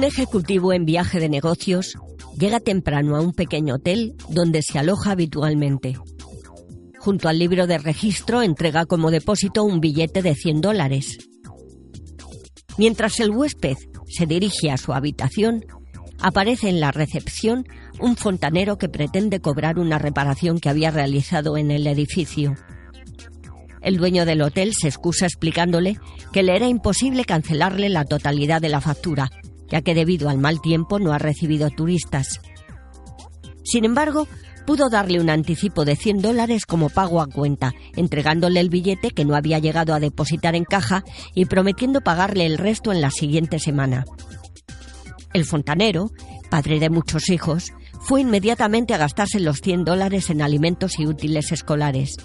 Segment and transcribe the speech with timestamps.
[0.00, 1.98] Un ejecutivo en viaje de negocios
[2.38, 5.98] llega temprano a un pequeño hotel donde se aloja habitualmente.
[6.98, 11.18] Junto al libro de registro entrega como depósito un billete de 100 dólares.
[12.78, 13.76] Mientras el huésped
[14.08, 15.66] se dirige a su habitación,
[16.18, 17.66] aparece en la recepción
[18.00, 22.54] un fontanero que pretende cobrar una reparación que había realizado en el edificio.
[23.82, 25.98] El dueño del hotel se excusa explicándole
[26.32, 29.30] que le era imposible cancelarle la totalidad de la factura,
[29.70, 32.40] ya que debido al mal tiempo no ha recibido turistas.
[33.62, 34.26] Sin embargo,
[34.66, 39.24] pudo darle un anticipo de 100 dólares como pago a cuenta, entregándole el billete que
[39.24, 43.58] no había llegado a depositar en caja y prometiendo pagarle el resto en la siguiente
[43.58, 44.04] semana.
[45.32, 46.10] El fontanero,
[46.50, 51.52] padre de muchos hijos, fue inmediatamente a gastarse los 100 dólares en alimentos y útiles
[51.52, 52.16] escolares.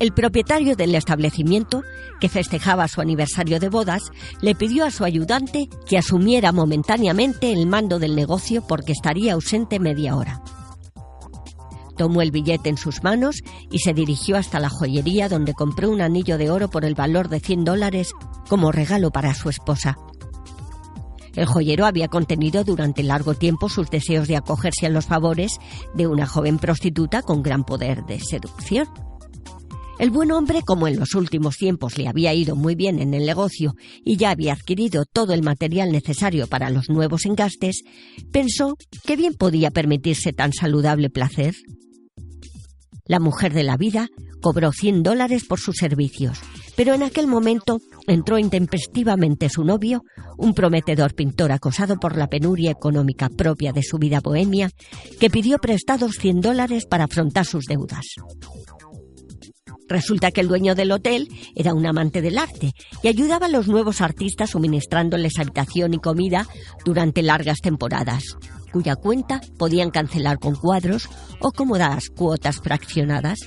[0.00, 1.82] El propietario del establecimiento,
[2.20, 4.02] que festejaba su aniversario de bodas,
[4.40, 9.80] le pidió a su ayudante que asumiera momentáneamente el mando del negocio porque estaría ausente
[9.80, 10.40] media hora.
[11.96, 16.00] Tomó el billete en sus manos y se dirigió hasta la joyería donde compró un
[16.00, 18.12] anillo de oro por el valor de 100 dólares
[18.48, 19.98] como regalo para su esposa.
[21.34, 25.58] El joyero había contenido durante largo tiempo sus deseos de acogerse a los favores
[25.94, 28.88] de una joven prostituta con gran poder de seducción.
[29.98, 33.26] El buen hombre, como en los últimos tiempos le había ido muy bien en el
[33.26, 33.74] negocio
[34.04, 37.82] y ya había adquirido todo el material necesario para los nuevos engastes,
[38.30, 41.56] pensó que bien podía permitirse tan saludable placer.
[43.06, 44.08] La mujer de la vida
[44.40, 46.38] cobró 100 dólares por sus servicios,
[46.76, 50.04] pero en aquel momento entró intempestivamente su novio,
[50.36, 54.70] un prometedor pintor acosado por la penuria económica propia de su vida bohemia,
[55.18, 58.04] que pidió prestados 100 dólares para afrontar sus deudas.
[59.88, 62.72] Resulta que el dueño del hotel era un amante del arte
[63.02, 66.46] y ayudaba a los nuevos artistas suministrándoles habitación y comida
[66.84, 68.36] durante largas temporadas,
[68.72, 71.08] cuya cuenta podían cancelar con cuadros
[71.40, 73.38] o cómodas cuotas fraccionadas.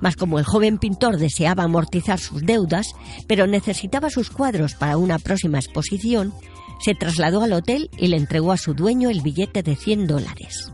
[0.00, 2.88] Mas como el joven pintor deseaba amortizar sus deudas,
[3.26, 6.34] pero necesitaba sus cuadros para una próxima exposición,
[6.80, 10.73] se trasladó al hotel y le entregó a su dueño el billete de 100 dólares.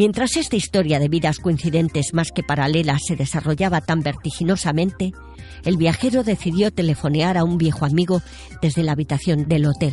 [0.00, 5.12] Mientras esta historia de vidas coincidentes más que paralelas se desarrollaba tan vertiginosamente,
[5.62, 8.22] el viajero decidió telefonear a un viejo amigo
[8.62, 9.92] desde la habitación del hotel.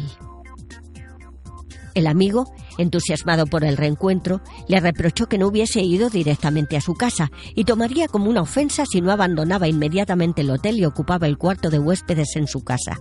[1.94, 2.46] El amigo,
[2.78, 7.66] entusiasmado por el reencuentro, le reprochó que no hubiese ido directamente a su casa y
[7.66, 11.80] tomaría como una ofensa si no abandonaba inmediatamente el hotel y ocupaba el cuarto de
[11.80, 12.98] huéspedes en su casa.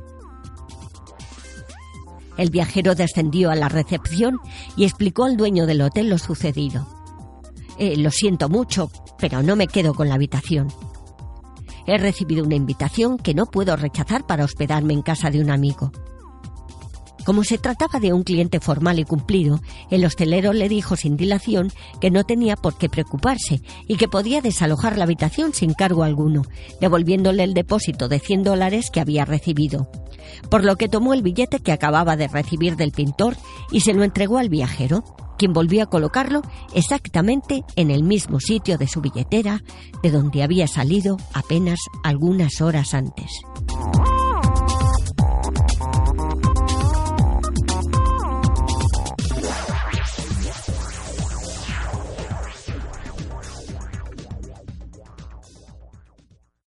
[2.36, 4.40] El viajero descendió a la recepción
[4.76, 6.95] y explicó al dueño del hotel lo sucedido.
[7.78, 10.68] Eh, lo siento mucho, pero no me quedo con la habitación.
[11.86, 15.92] He recibido una invitación que no puedo rechazar para hospedarme en casa de un amigo.
[17.26, 19.60] Como se trataba de un cliente formal y cumplido,
[19.90, 24.40] el hostelero le dijo sin dilación que no tenía por qué preocuparse y que podía
[24.40, 26.42] desalojar la habitación sin cargo alguno,
[26.80, 29.90] devolviéndole el depósito de 100 dólares que había recibido.
[30.48, 33.36] Por lo que tomó el billete que acababa de recibir del pintor
[33.72, 35.02] y se lo entregó al viajero,
[35.36, 36.42] quien volvió a colocarlo
[36.74, 39.62] exactamente en el mismo sitio de su billetera
[40.02, 43.30] de donde había salido apenas algunas horas antes.